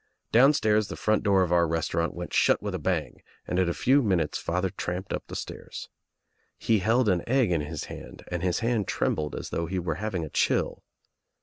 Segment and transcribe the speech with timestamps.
[0.31, 3.73] Downstairs the front door of our restaurant went shut with a bang and in a
[3.75, 5.89] few minutes father tramped up the stairs.
[6.57, 9.93] He held an egg in his hand and his hand trembled as though he were
[10.01, 10.81] having a chill.